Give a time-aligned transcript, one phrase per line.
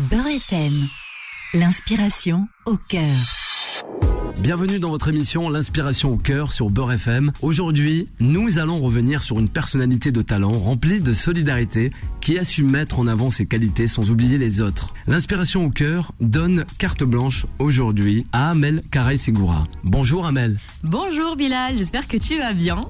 [0.00, 0.88] Beurre FM.
[1.54, 3.14] L'inspiration au cœur.
[4.40, 7.30] Bienvenue dans votre émission L'inspiration au cœur sur Beurre FM.
[7.42, 12.64] Aujourd'hui, nous allons revenir sur une personnalité de talent remplie de solidarité qui a su
[12.64, 14.94] mettre en avant ses qualités sans oublier les autres.
[15.06, 19.62] L'inspiration au cœur donne carte blanche aujourd'hui à Amel Karay Segura.
[19.84, 20.58] Bonjour Amel.
[20.82, 22.80] Bonjour Bilal, j'espère que tu vas bien.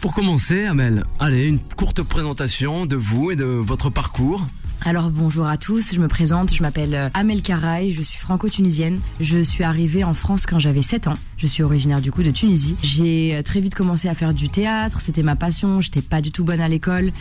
[0.00, 4.46] Pour commencer, Amel, allez, une courte présentation de vous et de votre parcours.
[4.84, 9.00] Alors bonjour à tous, je me présente, je m'appelle euh, Amel Karaï, je suis franco-tunisienne.
[9.20, 11.16] Je suis arrivée en France quand j'avais 7 ans.
[11.38, 12.76] Je suis originaire du coup de Tunisie.
[12.82, 16.30] J'ai euh, très vite commencé à faire du théâtre, c'était ma passion, j'étais pas du
[16.30, 17.12] tout bonne à l'école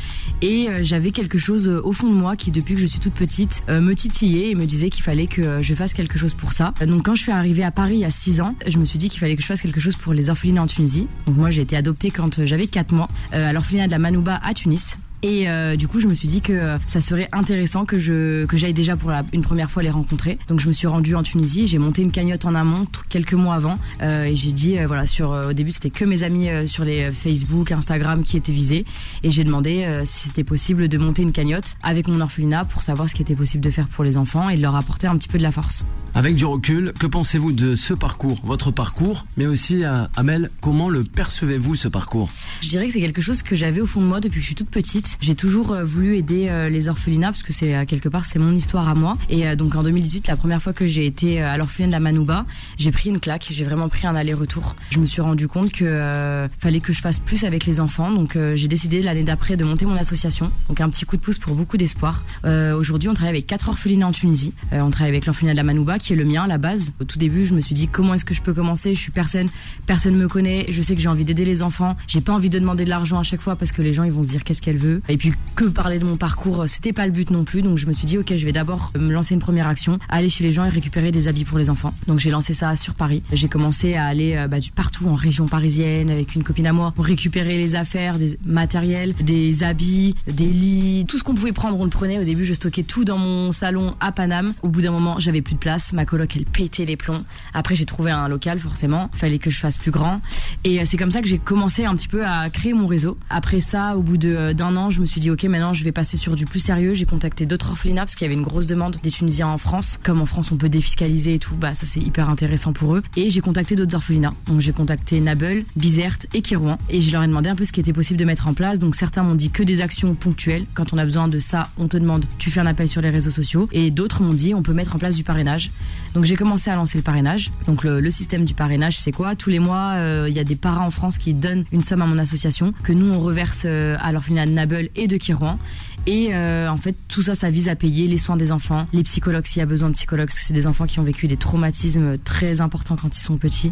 [0.43, 3.13] et euh, j'avais quelque chose au fond de moi qui depuis que je suis toute
[3.13, 6.73] petite me titillait et me disait qu'il fallait que je fasse quelque chose pour ça.
[6.85, 9.19] Donc quand je suis arrivée à Paris a 6 ans, je me suis dit qu'il
[9.19, 11.07] fallait que je fasse quelque chose pour les orphelinats en Tunisie.
[11.25, 14.53] Donc moi j'ai été adoptée quand j'avais 4 mois à l'orphelinat de la Manouba à
[14.53, 14.97] Tunis.
[15.25, 18.45] Et euh, du coup, je me suis dit que euh, ça serait intéressant que je
[18.45, 20.37] que j'aille déjà pour la, une première fois les rencontrer.
[20.47, 21.65] Donc, je me suis rendue en Tunisie.
[21.65, 25.31] J'ai monté une cagnotte en amont quelques mois avant, euh, et j'ai dit voilà sur
[25.31, 28.85] au début c'était que mes amis sur les Facebook, Instagram qui étaient visés,
[29.23, 33.09] et j'ai demandé si c'était possible de monter une cagnotte avec mon orphelinat pour savoir
[33.09, 35.27] ce qui était possible de faire pour les enfants et de leur apporter un petit
[35.27, 35.83] peu de la force.
[36.13, 39.83] Avec du recul, que pensez-vous de ce parcours, votre parcours, mais aussi
[40.15, 42.29] Amel, comment le percevez-vous ce parcours?
[42.61, 44.47] Je dirais que c'est quelque chose que j'avais au fond de moi depuis que je
[44.47, 45.14] suis toute petite.
[45.21, 48.39] J'ai toujours euh, voulu aider euh, les orphelinats parce que c'est euh, quelque part c'est
[48.39, 49.17] mon histoire à moi.
[49.29, 52.45] Et donc en 2018, la première fois que j'ai été à l'orphelinat de la Manouba,
[52.77, 53.47] j'ai pris une claque.
[53.49, 54.75] J'ai vraiment pris un aller-retour.
[54.89, 58.11] Je me suis rendu compte que fallait que je fasse plus avec les enfants.
[58.11, 60.51] Donc j'ai décidé l'année d'après de monter mon association.
[60.69, 62.23] Donc un petit coup de pouce pour beaucoup d'espoir.
[62.45, 64.53] Aujourd'hui, on travaille avec quatre orphelinats en Tunisie.
[64.71, 66.91] on travaille avec l'orphelinat de la Manouba qui est le mien à la base.
[66.99, 68.93] Au tout début, je me suis dit comment est-ce que je peux commencer?
[68.93, 69.49] Je suis personne,
[69.85, 70.65] personne me connaît.
[70.69, 71.95] Je sais que j'ai envie d'aider les enfants.
[72.07, 74.11] J'ai pas envie de demander de l'argent à chaque fois parce que les gens ils
[74.11, 75.01] vont se dire qu'est-ce qu'elle veut?
[75.09, 77.61] Et puis que parler de mon parcours, c'était pas le but non plus.
[77.61, 80.29] Donc je me suis dit ok, je vais d'abord me lancer une première action, aller
[80.29, 81.93] chez les gens et récupérer des habits pour les enfants.
[82.07, 83.23] Donc j'ai lancé ça sur Paris.
[83.31, 86.73] J'ai commencé à aller euh, bah, du partout en région parisienne avec une copine à
[86.73, 91.51] moi pour récupérer les affaires, des matériels, des habits, des lits, tout ce qu'on pouvait
[91.51, 92.19] prendre, on le prenait.
[92.19, 94.53] Au début, je stockais tout dans mon salon à Paname.
[94.61, 95.93] Au bout d'un moment, j'avais plus de place.
[95.93, 97.23] Ma coloc, elle pétait les plombs.
[97.53, 99.09] Après, j'ai trouvé un local, forcément.
[99.13, 100.21] Fallait que je fasse plus grand.
[100.63, 103.17] Et euh, c'est comme ça que j'ai commencé un petit peu à créer mon réseau.
[103.29, 105.91] Après ça, au bout euh, d'un an, je me suis dit, ok, maintenant je vais
[105.91, 106.93] passer sur du plus sérieux.
[106.93, 109.99] J'ai contacté d'autres orphelinats parce qu'il y avait une grosse demande des Tunisiens en France.
[110.03, 113.03] Comme en France on peut défiscaliser et tout, bah ça c'est hyper intéressant pour eux.
[113.15, 114.33] Et j'ai contacté d'autres orphelinats.
[114.47, 116.77] Donc j'ai contacté Nabel, Bizerte et Kirouan.
[116.89, 118.79] Et je leur ai demandé un peu ce qui était possible de mettre en place.
[118.79, 120.65] Donc certains m'ont dit que des actions ponctuelles.
[120.73, 123.09] Quand on a besoin de ça, on te demande, tu fais un appel sur les
[123.09, 123.67] réseaux sociaux.
[123.71, 125.71] Et d'autres m'ont dit, on peut mettre en place du parrainage.
[126.13, 127.51] Donc j'ai commencé à lancer le parrainage.
[127.67, 129.35] Donc le, système du parrainage, c'est quoi?
[129.35, 132.01] Tous les mois, euh, il y a des parents en France qui donnent une somme
[132.01, 135.57] à mon association que nous on reverse euh, à l'orphelinat Nabel et de Kirouan.
[136.07, 139.03] Et euh, en fait, tout ça, ça vise à payer les soins des enfants, les
[139.03, 141.27] psychologues s'il y a besoin de psychologues, parce que c'est des enfants qui ont vécu
[141.27, 143.71] des traumatismes très importants quand ils sont petits.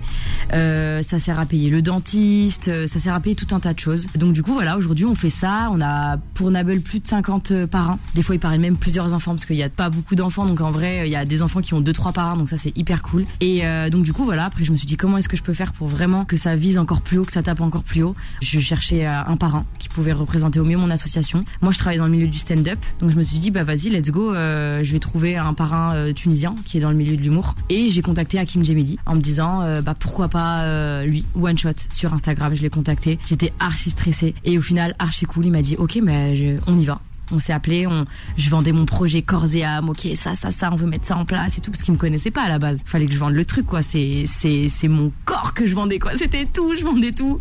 [0.53, 3.73] Euh, ça sert à payer le dentiste, euh, ça sert à payer tout un tas
[3.73, 4.07] de choses.
[4.15, 5.69] Donc du coup, voilà, aujourd'hui, on fait ça.
[5.71, 7.99] On a pour Nabel plus de 50 parrains.
[8.15, 10.45] Des fois, ils parrainent même plusieurs enfants, parce qu'il n'y a pas beaucoup d'enfants.
[10.45, 12.57] Donc en vrai, il y a des enfants qui ont deux trois parrains, donc ça
[12.57, 13.25] c'est hyper cool.
[13.41, 14.45] Et donc du coup, voilà.
[14.45, 16.55] Après, je me suis dit comment est-ce que je peux faire pour vraiment que ça
[16.55, 18.15] vise encore plus haut, que ça tape encore plus haut?
[18.41, 21.45] Je cherchais un parrain qui pouvait représenter au mieux mon association.
[21.61, 22.79] Moi, je travaille dans le milieu du stand-up.
[22.99, 25.95] Donc je me suis dit bah vas-y, let's go, euh, je vais trouver un parrain
[25.95, 29.15] euh, tunisien qui est dans le milieu de l'humour et j'ai contacté Hakim Djemili en
[29.15, 33.19] me disant euh, bah pourquoi pas lui one shot sur Instagram, je l'ai contacté.
[33.25, 36.85] J'étais archi stressée et au final archi cool, il m'a dit OK mais on y
[36.85, 36.99] va.
[37.33, 38.05] On s'est appelé, on,
[38.37, 39.89] je vendais mon projet corps et âme.
[39.89, 41.99] Ok, ça, ça, ça, on veut mettre ça en place et tout, parce qu'il me
[41.99, 42.83] connaissait pas à la base.
[42.85, 43.81] Fallait que je vende le truc, quoi.
[43.81, 46.11] C'est, c'est, c'est mon corps que je vendais, quoi.
[46.15, 47.39] C'était tout, je vendais tout.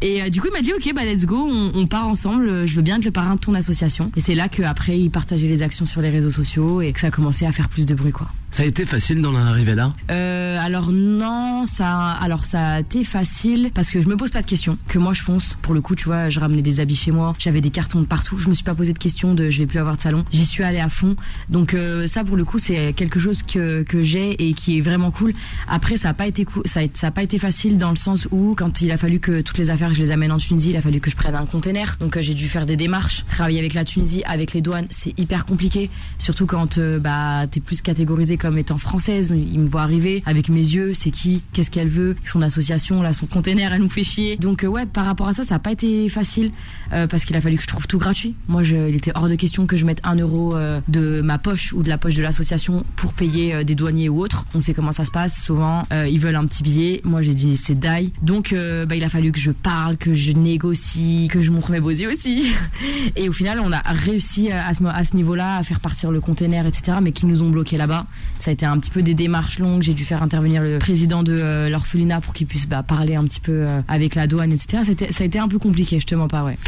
[0.00, 2.66] Et euh, du coup, il m'a dit, ok, bah let's go, on, on, part ensemble.
[2.66, 4.12] Je veux bien être le parrain de ton association.
[4.16, 7.08] Et c'est là qu'après, il partageait les actions sur les réseaux sociaux et que ça
[7.08, 8.28] a commencé à faire plus de bruit, quoi.
[8.50, 9.94] Ça a été facile d'en arriver là?
[10.10, 14.42] Euh, Alors non, ça, alors ça a été facile parce que je me pose pas
[14.42, 14.76] de questions.
[14.88, 15.56] Que moi je fonce.
[15.62, 18.06] Pour le coup, tu vois, je ramenais des habits chez moi, j'avais des cartons de
[18.06, 18.36] partout.
[18.38, 20.24] Je me suis pas posé de questions de je vais plus avoir de salon.
[20.30, 21.16] J'y suis allée à fond.
[21.48, 24.80] Donc euh, ça, pour le coup, c'est quelque chose que que j'ai et qui est
[24.80, 25.32] vraiment cool.
[25.68, 28.54] Après, ça a pas été ça a, a pas été facile dans le sens où
[28.56, 30.82] quand il a fallu que toutes les affaires je les amène en Tunisie, il a
[30.82, 31.96] fallu que je prenne un container.
[32.00, 35.18] Donc euh, j'ai dû faire des démarches, travailler avec la Tunisie, avec les douanes, c'est
[35.18, 35.90] hyper compliqué.
[36.18, 39.32] Surtout quand euh, bah t'es plus catégorisé comme étant française.
[39.36, 43.12] Il me voit arriver avec mes yeux, c'est qui, qu'est-ce qu'elle veut, son association, là,
[43.12, 44.36] son container, elle nous fait chier.
[44.36, 46.52] Donc euh, ouais, par rapport à ça, ça n'a pas été facile
[46.90, 48.34] parce qu'il a fallu que je trouve tout gratuit.
[48.48, 50.56] Moi, il était hors de question que je mette un euro
[50.88, 54.46] de ma poche ou de la poche de l'association pour payer des douaniers ou autres.
[54.54, 55.42] On sait comment ça se passe.
[55.42, 57.00] Souvent, ils veulent un petit billet.
[57.04, 58.12] Moi, j'ai dit c'est die.
[58.22, 61.80] Donc, bah, il a fallu que je parle, que je négocie, que je montre mes
[61.80, 62.52] beaux yeux aussi.
[63.16, 66.98] Et au final, on a réussi à ce, niveau-là à faire partir le container, etc.
[67.02, 68.06] Mais qui nous ont bloqués là-bas.
[68.38, 69.82] Ça a été un petit peu des démarches longues.
[69.82, 73.24] J'ai dû faire intervenir le président de euh, l'orphelinat pour qu'il puisse bah, parler un
[73.24, 74.82] petit peu euh, avec la douane, etc.
[75.10, 76.58] Ça a été un peu compliqué, je te mens pas, ouais.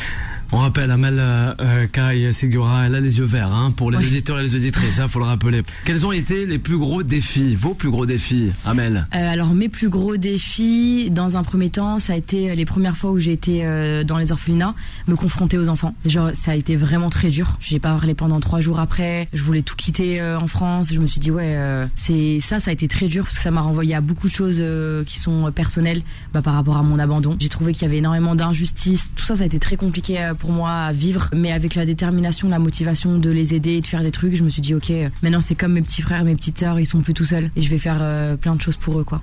[0.54, 4.38] On rappelle, Amel euh, euh Segura, elle a les yeux verts hein, pour les auditeurs
[4.38, 5.62] et les auditrices, ça faut le rappeler.
[5.87, 9.06] Quels ont été les plus gros défis, vos plus gros défis, Amel?
[9.14, 12.99] Euh, Alors mes plus gros défis, dans un premier temps, ça a été les premières
[12.99, 14.75] fois où j'ai été euh, dans les orphelinats,
[15.08, 15.94] me confronter aux enfants.
[16.04, 17.56] Genre, ça a été vraiment très dur.
[17.58, 19.28] J'ai pas parlé pendant trois jours après.
[19.32, 20.93] Je voulais tout quitter euh, en France.
[20.93, 21.56] Je me suis dit ouais,
[21.96, 24.32] c'est ça, ça a été très dur parce que ça m'a renvoyé à beaucoup de
[24.32, 24.62] choses
[25.06, 26.02] qui sont personnelles
[26.34, 27.37] bah, par rapport à mon abandon.
[27.40, 29.12] J'ai trouvé qu'il y avait énormément d'injustice.
[29.16, 32.49] Tout ça, ça a été très compliqué pour moi à vivre, mais avec la détermination,
[32.49, 34.93] la motivation de les aider et de faire des trucs, je me suis dit ok,
[35.23, 37.62] maintenant c'est comme mes petits frères, mes petites sœurs, ils sont plus tout seuls et
[37.62, 39.23] je vais faire euh, plein de choses pour eux quoi.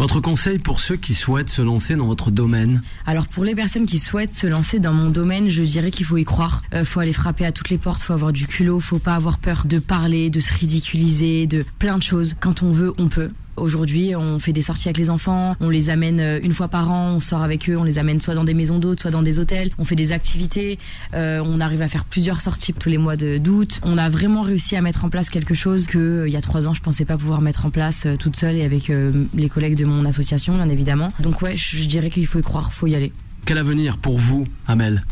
[0.00, 3.84] Votre conseil pour ceux qui souhaitent se lancer dans votre domaine Alors pour les personnes
[3.84, 6.62] qui souhaitent se lancer dans mon domaine, je dirais qu'il faut y croire.
[6.72, 9.36] Euh, faut aller frapper à toutes les portes, faut avoir du culot, faut pas avoir
[9.36, 12.34] peur de parler, de se ridiculiser, de plein de choses.
[12.40, 13.30] Quand on veut, on peut.
[13.60, 16.90] Aujourd'hui, on fait des sorties avec les enfants, on les amène euh, une fois par
[16.90, 19.22] an, on sort avec eux, on les amène soit dans des maisons d'hôtes, soit dans
[19.22, 20.78] des hôtels, on fait des activités,
[21.12, 23.80] euh, on arrive à faire plusieurs sorties tous les mois d'août.
[23.82, 26.40] On a vraiment réussi à mettre en place quelque chose que euh, il y a
[26.40, 28.90] trois ans je pensais pas pouvoir mettre en place toute seule et avec
[29.34, 31.12] les collègues de mon association, bien évidemment.
[31.20, 33.12] Donc ouais, je dirais qu'il faut y croire, faut y aller.
[33.44, 35.02] Quel avenir pour vous, Amel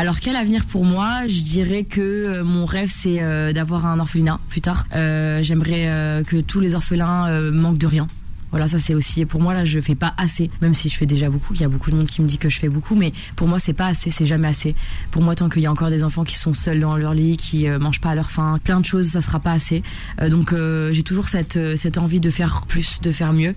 [0.00, 1.26] alors quel avenir pour moi?
[1.26, 4.86] Je dirais que euh, mon rêve c'est euh, d'avoir un orphelinat plus tard.
[4.94, 8.06] Euh, j'aimerais que tous les orphelins manquent de rien.
[8.52, 11.04] Voilà, ça c'est aussi pour moi là, je fais pas assez, même si je fais
[11.04, 11.52] déjà beaucoup.
[11.52, 13.48] Il y a beaucoup de monde qui me dit que je fais beaucoup, mais pour
[13.48, 14.76] moi c'est pas assez, c'est jamais assez.
[15.10, 17.36] Pour moi, tant qu'il y a encore des enfants qui sont seuls dans leur lit,
[17.36, 19.82] qui mangent pas à leur faim, plein de choses, ça sera pas assez.
[20.30, 20.54] donc
[20.92, 23.56] j'ai toujours cette cette envie de faire plus, de faire mieux.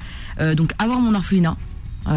[0.55, 1.55] donc avoir mon orphelinat,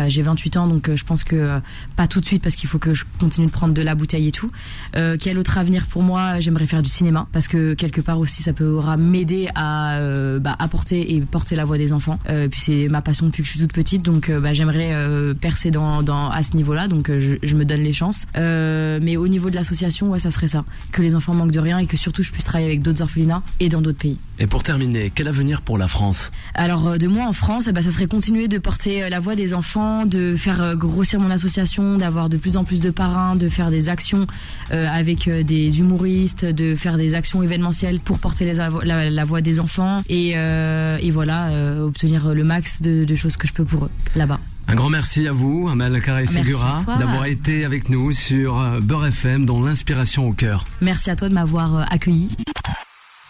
[0.08, 1.58] j'ai 28 ans, donc euh, je pense que euh,
[1.96, 4.28] pas tout de suite parce qu'il faut que je continue de prendre de la bouteille
[4.28, 4.50] et tout.
[4.96, 6.40] Euh, quel autre avenir pour moi?
[6.40, 9.98] J'aimerais faire du cinéma parce que quelque part aussi ça pourra m'aider à
[10.40, 12.18] bah, apporter et porter la voix des enfants.
[12.50, 14.94] Puis c'est ma passion depuis que je suis toute petite, donc bah, j'aimerais
[15.40, 18.26] percer dans, dans, à ce niveau-là, donc je, je, me donne les chances.
[18.34, 21.78] mais au niveau de l'association, ouais, ça serait ça, que les enfants manquent de rien
[21.78, 24.18] et que surtout je puisse travailler avec d'autres orphelinats et dans d'autres pays.
[24.38, 26.32] Et pour terminer, quel avenir pour la France?
[26.54, 29.54] Alors de moi en France, eh ben, ça serait continuer de porter la voix des
[29.54, 29.73] enfants
[30.06, 33.70] de faire euh, grossir mon association, d'avoir de plus en plus de parrains, de faire
[33.70, 34.26] des actions
[34.70, 39.40] euh, avec euh, des humoristes, de faire des actions événementielles pour porter les la, voix
[39.40, 41.50] des enfants et, et voilà,
[41.82, 44.38] obtenir le max de, de choses que je peux pour eux là-bas.
[44.68, 49.44] Un grand merci à vous, Amel Carré Segura, d'avoir été avec nous sur Beurre FM
[49.44, 50.66] dans l'inspiration au cœur.
[50.80, 52.28] Merci à toi de m'avoir accueilli.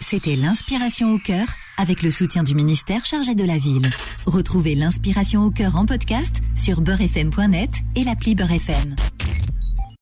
[0.00, 1.46] C'était l'inspiration au cœur
[1.78, 3.88] avec le soutien du ministère chargé de la ville.
[4.26, 8.96] Retrouvez l'inspiration au cœur en podcast sur beurrefm.net et l'appli Beurrefm.